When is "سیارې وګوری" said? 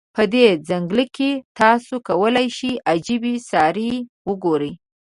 3.49-4.71